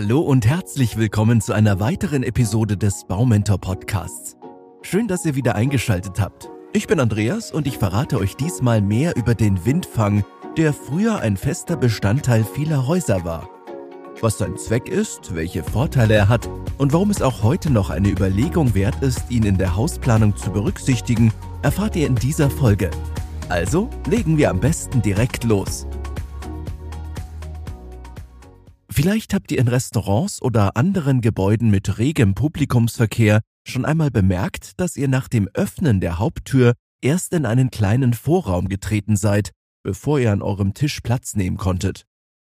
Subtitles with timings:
[0.00, 4.36] Hallo und herzlich willkommen zu einer weiteren Episode des Baumentor Podcasts.
[4.80, 6.48] Schön, dass ihr wieder eingeschaltet habt.
[6.72, 10.24] Ich bin Andreas und ich verrate euch diesmal mehr über den Windfang,
[10.56, 13.50] der früher ein fester Bestandteil vieler Häuser war.
[14.20, 18.08] Was sein Zweck ist, welche Vorteile er hat und warum es auch heute noch eine
[18.08, 22.92] Überlegung wert ist, ihn in der Hausplanung zu berücksichtigen, erfahrt ihr in dieser Folge.
[23.48, 25.87] Also legen wir am besten direkt los.
[28.98, 34.96] Vielleicht habt ihr in Restaurants oder anderen Gebäuden mit regem Publikumsverkehr schon einmal bemerkt, dass
[34.96, 39.52] ihr nach dem Öffnen der Haupttür erst in einen kleinen Vorraum getreten seid,
[39.84, 42.06] bevor ihr an eurem Tisch Platz nehmen konntet.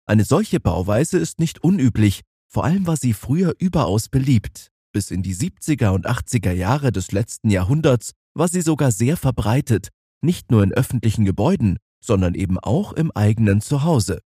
[0.06, 4.68] Eine solche Bauweise ist nicht unüblich, vor allem war sie früher überaus beliebt.
[4.92, 9.92] Bis in die 70er und 80er Jahre des letzten Jahrhunderts war sie sogar sehr verbreitet,
[10.20, 14.20] nicht nur in öffentlichen Gebäuden, sondern eben auch im eigenen Zuhause.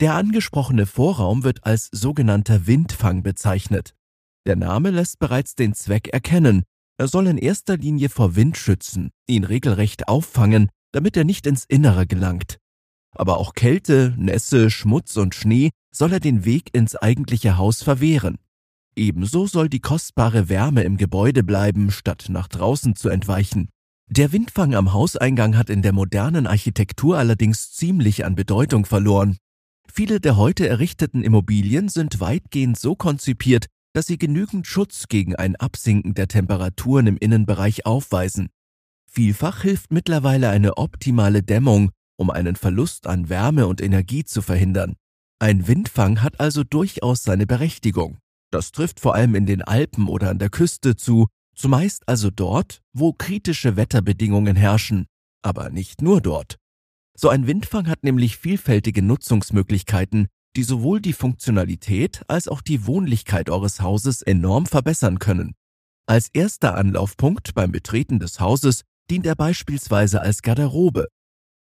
[0.00, 3.94] Der angesprochene Vorraum wird als sogenannter Windfang bezeichnet.
[4.46, 6.64] Der Name lässt bereits den Zweck erkennen.
[6.98, 11.64] Er soll in erster Linie vor Wind schützen, ihn regelrecht auffangen, damit er nicht ins
[11.64, 12.58] Innere gelangt.
[13.16, 18.38] Aber auch Kälte, Nässe, Schmutz und Schnee soll er den Weg ins eigentliche Haus verwehren.
[18.96, 23.68] Ebenso soll die kostbare Wärme im Gebäude bleiben, statt nach draußen zu entweichen.
[24.08, 29.38] Der Windfang am Hauseingang hat in der modernen Architektur allerdings ziemlich an Bedeutung verloren.
[29.96, 35.54] Viele der heute errichteten Immobilien sind weitgehend so konzipiert, dass sie genügend Schutz gegen ein
[35.54, 38.48] Absinken der Temperaturen im Innenbereich aufweisen.
[39.08, 44.96] Vielfach hilft mittlerweile eine optimale Dämmung, um einen Verlust an Wärme und Energie zu verhindern.
[45.38, 48.18] Ein Windfang hat also durchaus seine Berechtigung.
[48.50, 52.80] Das trifft vor allem in den Alpen oder an der Küste zu, zumeist also dort,
[52.92, 55.06] wo kritische Wetterbedingungen herrschen,
[55.42, 56.56] aber nicht nur dort.
[57.16, 60.26] So ein Windfang hat nämlich vielfältige Nutzungsmöglichkeiten,
[60.56, 65.54] die sowohl die Funktionalität als auch die Wohnlichkeit eures Hauses enorm verbessern können.
[66.06, 71.06] Als erster Anlaufpunkt beim Betreten des Hauses dient er beispielsweise als Garderobe.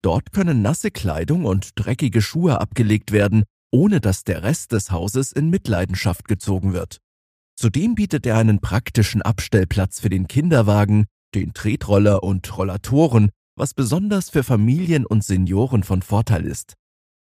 [0.03, 5.33] Dort können nasse Kleidung und dreckige Schuhe abgelegt werden, ohne dass der Rest des Hauses
[5.33, 6.99] in Mitleidenschaft gezogen wird.
[7.57, 14.31] Zudem bietet er einen praktischen Abstellplatz für den Kinderwagen, den Tretroller und Rollatoren was besonders
[14.31, 16.75] für Familien und Senioren von Vorteil ist.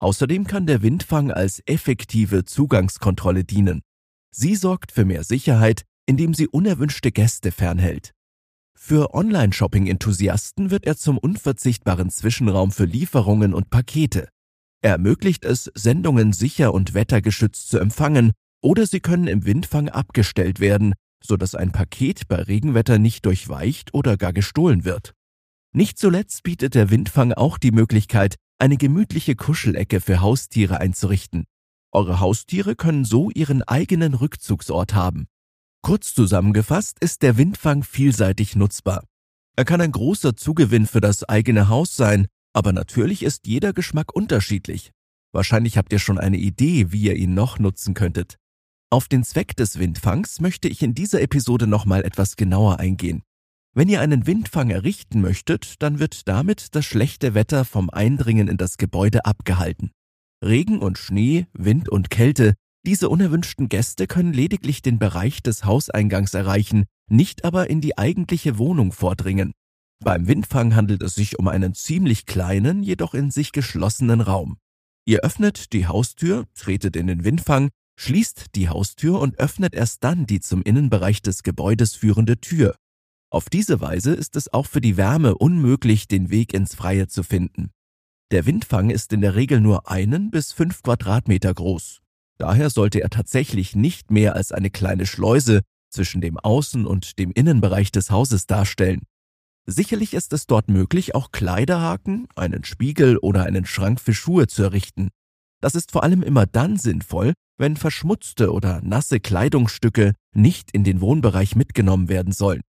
[0.00, 3.82] Außerdem kann der Windfang als effektive Zugangskontrolle dienen.
[4.30, 8.12] Sie sorgt für mehr Sicherheit, indem sie unerwünschte Gäste fernhält.
[8.74, 14.28] Für Online-Shopping-Enthusiasten wird er zum unverzichtbaren Zwischenraum für Lieferungen und Pakete.
[14.82, 18.32] Er ermöglicht es, Sendungen sicher und wettergeschützt zu empfangen
[18.62, 24.16] oder sie können im Windfang abgestellt werden, sodass ein Paket bei Regenwetter nicht durchweicht oder
[24.16, 25.12] gar gestohlen wird.
[25.72, 31.44] Nicht zuletzt bietet der Windfang auch die Möglichkeit, eine gemütliche Kuschelecke für Haustiere einzurichten.
[31.92, 35.26] Eure Haustiere können so ihren eigenen Rückzugsort haben.
[35.82, 39.04] Kurz zusammengefasst ist der Windfang vielseitig nutzbar.
[39.56, 44.14] Er kann ein großer Zugewinn für das eigene Haus sein, aber natürlich ist jeder Geschmack
[44.14, 44.90] unterschiedlich.
[45.32, 48.36] Wahrscheinlich habt ihr schon eine Idee, wie ihr ihn noch nutzen könntet.
[48.90, 53.22] Auf den Zweck des Windfangs möchte ich in dieser Episode nochmal etwas genauer eingehen.
[53.72, 58.56] Wenn ihr einen Windfang errichten möchtet, dann wird damit das schlechte Wetter vom Eindringen in
[58.56, 59.92] das Gebäude abgehalten.
[60.44, 62.54] Regen und Schnee, Wind und Kälte,
[62.84, 68.58] diese unerwünschten Gäste können lediglich den Bereich des Hauseingangs erreichen, nicht aber in die eigentliche
[68.58, 69.52] Wohnung vordringen.
[70.02, 74.56] Beim Windfang handelt es sich um einen ziemlich kleinen, jedoch in sich geschlossenen Raum.
[75.04, 80.26] Ihr öffnet die Haustür, tretet in den Windfang, schließt die Haustür und öffnet erst dann
[80.26, 82.74] die zum Innenbereich des Gebäudes führende Tür.
[83.32, 87.22] Auf diese Weise ist es auch für die Wärme unmöglich, den Weg ins Freie zu
[87.22, 87.70] finden.
[88.32, 92.00] Der Windfang ist in der Regel nur einen bis fünf Quadratmeter groß.
[92.38, 97.30] Daher sollte er tatsächlich nicht mehr als eine kleine Schleuse zwischen dem Außen- und dem
[97.32, 99.02] Innenbereich des Hauses darstellen.
[99.66, 104.64] Sicherlich ist es dort möglich, auch Kleiderhaken, einen Spiegel oder einen Schrank für Schuhe zu
[104.64, 105.10] errichten.
[105.60, 111.00] Das ist vor allem immer dann sinnvoll, wenn verschmutzte oder nasse Kleidungsstücke nicht in den
[111.00, 112.62] Wohnbereich mitgenommen werden sollen.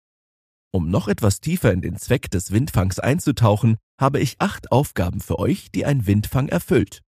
[0.73, 5.39] Um noch etwas tiefer in den Zweck des Windfangs einzutauchen, habe ich acht Aufgaben für
[5.39, 7.03] euch, die ein Windfang erfüllt.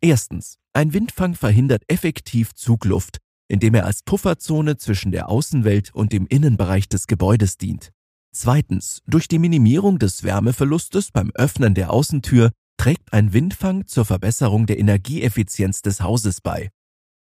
[0.00, 0.58] Erstens.
[0.72, 6.88] Ein Windfang verhindert effektiv Zugluft, indem er als Pufferzone zwischen der Außenwelt und dem Innenbereich
[6.88, 7.92] des Gebäudes dient.
[8.32, 9.02] Zweitens.
[9.06, 14.78] Durch die Minimierung des Wärmeverlustes beim Öffnen der Außentür trägt ein Windfang zur Verbesserung der
[14.78, 16.70] Energieeffizienz des Hauses bei.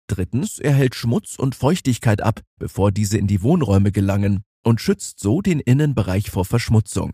[0.07, 0.59] Drittens.
[0.59, 5.41] Er hält Schmutz und Feuchtigkeit ab, bevor diese in die Wohnräume gelangen und schützt so
[5.41, 7.11] den Innenbereich vor Verschmutzung.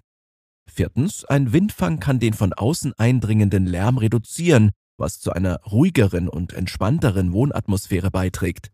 [0.69, 6.53] Viertens, ein Windfang kann den von außen eindringenden Lärm reduzieren, was zu einer ruhigeren und
[6.53, 8.71] entspannteren Wohnatmosphäre beiträgt.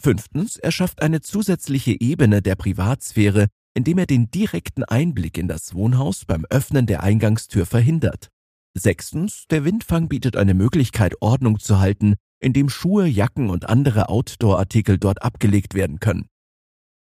[0.00, 5.74] Fünftens, er schafft eine zusätzliche Ebene der Privatsphäre, indem er den direkten Einblick in das
[5.74, 8.28] Wohnhaus beim Öffnen der Eingangstür verhindert.
[8.74, 14.98] Sechstens, der Windfang bietet eine Möglichkeit, Ordnung zu halten, indem Schuhe, Jacken und andere Outdoor-Artikel
[14.98, 16.26] dort abgelegt werden können.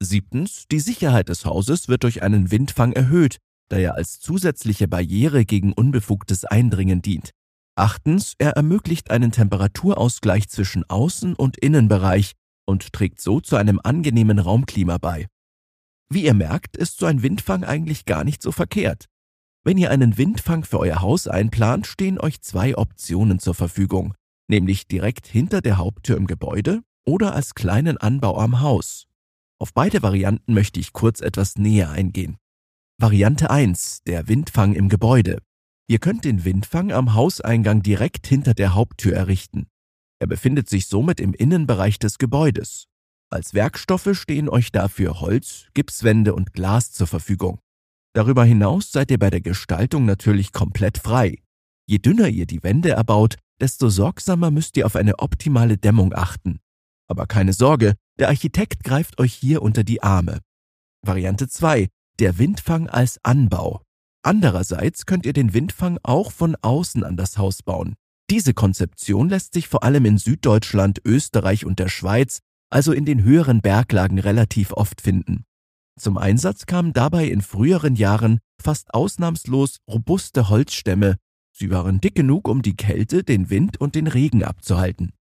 [0.06, 3.38] Siebtens, die Sicherheit des Hauses wird durch einen Windfang erhöht,
[3.70, 7.32] da er als zusätzliche Barriere gegen unbefugtes Eindringen dient.
[7.76, 12.32] Achtens, er ermöglicht einen Temperaturausgleich zwischen Außen- und Innenbereich
[12.66, 15.28] und trägt so zu einem angenehmen Raumklima bei.
[16.10, 19.06] Wie ihr merkt, ist so ein Windfang eigentlich gar nicht so verkehrt.
[19.64, 24.14] Wenn ihr einen Windfang für euer Haus einplant, stehen euch zwei Optionen zur Verfügung,
[24.48, 29.08] nämlich direkt hinter der Haupttür im Gebäude oder als kleinen Anbau am Haus.
[29.66, 32.38] Auf beide Varianten möchte ich kurz etwas näher eingehen.
[33.02, 35.40] Variante 1, der Windfang im Gebäude.
[35.88, 39.66] Ihr könnt den Windfang am Hauseingang direkt hinter der Haupttür errichten.
[40.20, 42.86] Er befindet sich somit im Innenbereich des Gebäudes.
[43.32, 47.58] Als Werkstoffe stehen euch dafür Holz, Gipswände und Glas zur Verfügung.
[48.14, 51.40] Darüber hinaus seid ihr bei der Gestaltung natürlich komplett frei.
[51.88, 56.60] Je dünner ihr die Wände erbaut, desto sorgsamer müsst ihr auf eine optimale Dämmung achten.
[57.08, 60.40] Aber keine Sorge, der Architekt greift euch hier unter die Arme.
[61.02, 61.88] Variante 2.
[62.20, 63.82] Der Windfang als Anbau.
[64.24, 67.96] Andererseits könnt ihr den Windfang auch von außen an das Haus bauen.
[68.32, 72.40] Diese Konzeption lässt sich vor allem in Süddeutschland, Österreich und der Schweiz,
[72.72, 75.46] also in den höheren Berglagen relativ oft finden.
[76.00, 81.18] Zum Einsatz kamen dabei in früheren Jahren fast ausnahmslos robuste Holzstämme.
[81.54, 85.14] Sie waren dick genug, um die Kälte, den Wind und den Regen abzuhalten.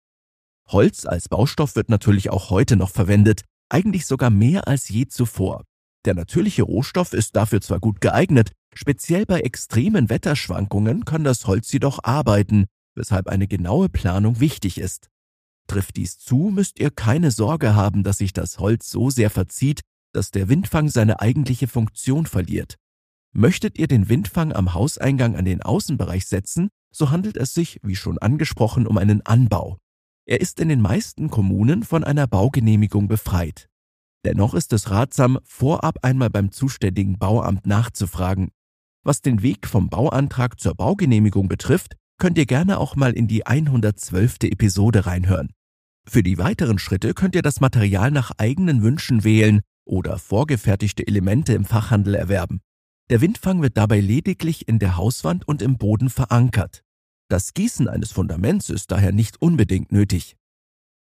[0.69, 5.65] Holz als Baustoff wird natürlich auch heute noch verwendet, eigentlich sogar mehr als je zuvor.
[6.05, 11.73] Der natürliche Rohstoff ist dafür zwar gut geeignet, speziell bei extremen Wetterschwankungen kann das Holz
[11.73, 15.09] jedoch arbeiten, weshalb eine genaue Planung wichtig ist.
[15.67, 19.81] Trifft dies zu, müsst ihr keine Sorge haben, dass sich das Holz so sehr verzieht,
[20.13, 22.77] dass der Windfang seine eigentliche Funktion verliert.
[23.33, 27.97] Möchtet ihr den Windfang am Hauseingang an den Außenbereich setzen, so handelt es sich, wie
[27.97, 29.79] schon angesprochen, um einen Anbau.
[30.27, 33.69] Er ist in den meisten Kommunen von einer Baugenehmigung befreit.
[34.25, 38.49] Dennoch ist es ratsam, vorab einmal beim zuständigen Bauamt nachzufragen.
[39.03, 43.47] Was den Weg vom Bauantrag zur Baugenehmigung betrifft, könnt ihr gerne auch mal in die
[43.47, 44.45] 112.
[44.45, 45.53] Episode reinhören.
[46.09, 51.53] Für die weiteren Schritte könnt ihr das Material nach eigenen Wünschen wählen oder vorgefertigte Elemente
[51.53, 52.63] im Fachhandel erwerben.
[53.11, 56.83] Der Windfang wird dabei lediglich in der Hauswand und im Boden verankert.
[57.29, 60.37] Das Gießen eines Fundaments ist daher nicht unbedingt nötig.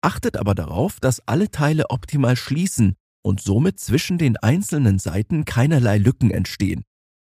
[0.02, 5.98] Achtet aber darauf, dass alle Teile optimal schließen und somit zwischen den einzelnen Seiten keinerlei
[5.98, 6.82] Lücken entstehen.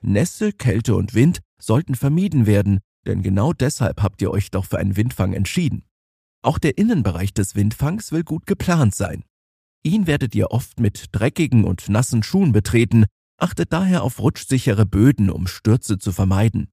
[0.03, 4.79] Nässe, Kälte und Wind sollten vermieden werden, denn genau deshalb habt ihr euch doch für
[4.79, 5.85] einen Windfang entschieden.
[6.43, 9.25] Auch der Innenbereich des Windfangs will gut geplant sein.
[9.83, 13.05] Ihn werdet ihr oft mit dreckigen und nassen Schuhen betreten,
[13.39, 16.69] achtet daher auf rutschsichere Böden, um Stürze zu vermeiden.